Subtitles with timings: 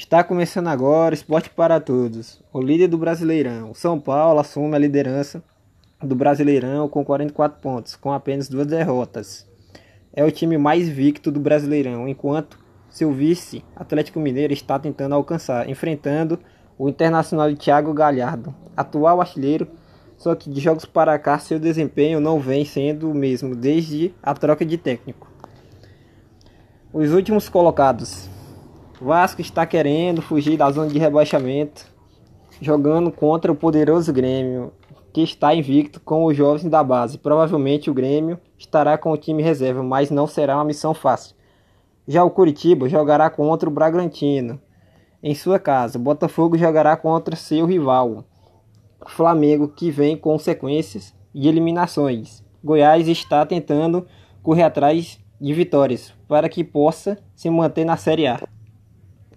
[0.00, 2.42] Está começando agora Esporte para Todos.
[2.54, 5.42] O líder do Brasileirão, São Paulo, assume a liderança
[6.02, 9.46] do Brasileirão com 44 pontos, com apenas duas derrotas.
[10.14, 12.58] É o time mais victo do Brasileirão, enquanto
[12.88, 16.40] seu vice, Atlético Mineiro, está tentando alcançar, enfrentando
[16.78, 19.68] o Internacional Thiago Galhardo, atual artilheiro,
[20.16, 24.32] só que de jogos para cá seu desempenho não vem sendo o mesmo desde a
[24.32, 25.30] troca de técnico.
[26.90, 28.30] Os últimos colocados
[29.00, 31.86] Vasco está querendo fugir da zona de rebaixamento,
[32.60, 34.74] jogando contra o poderoso Grêmio,
[35.10, 37.16] que está invicto com os jovens da base.
[37.16, 41.34] Provavelmente o Grêmio estará com o time reserva, mas não será uma missão fácil.
[42.06, 44.60] Já o Curitiba jogará contra o Bragantino
[45.22, 45.98] em sua casa.
[45.98, 48.24] Botafogo jogará contra seu rival,
[49.06, 52.44] Flamengo, que vem com sequências de eliminações.
[52.62, 54.06] Goiás está tentando
[54.42, 58.40] correr atrás de vitórias para que possa se manter na Série A.